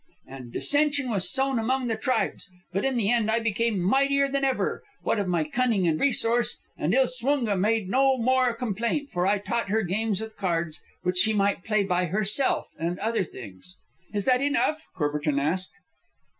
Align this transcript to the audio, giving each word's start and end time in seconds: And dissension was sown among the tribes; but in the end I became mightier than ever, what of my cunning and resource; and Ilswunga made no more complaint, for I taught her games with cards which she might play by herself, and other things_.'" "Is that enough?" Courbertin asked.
And 0.25 0.51
dissension 0.51 1.11
was 1.11 1.29
sown 1.31 1.59
among 1.59 1.85
the 1.85 1.95
tribes; 1.95 2.49
but 2.73 2.83
in 2.83 2.97
the 2.97 3.11
end 3.11 3.29
I 3.29 3.39
became 3.39 3.79
mightier 3.79 4.27
than 4.27 4.43
ever, 4.43 4.81
what 5.03 5.19
of 5.19 5.27
my 5.27 5.43
cunning 5.43 5.85
and 5.85 5.99
resource; 5.99 6.59
and 6.75 6.91
Ilswunga 6.91 7.55
made 7.55 7.87
no 7.87 8.17
more 8.17 8.55
complaint, 8.55 9.11
for 9.11 9.27
I 9.27 9.37
taught 9.37 9.69
her 9.69 9.83
games 9.83 10.19
with 10.19 10.37
cards 10.37 10.81
which 11.03 11.17
she 11.19 11.33
might 11.33 11.63
play 11.63 11.83
by 11.83 12.05
herself, 12.05 12.71
and 12.79 12.97
other 12.97 13.23
things_.'" 13.23 13.75
"Is 14.11 14.25
that 14.25 14.41
enough?" 14.41 14.81
Courbertin 14.97 15.37
asked. 15.39 15.73